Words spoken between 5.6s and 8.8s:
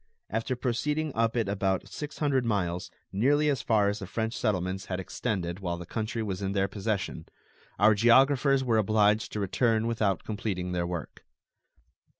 the country was in their possession, our geographers were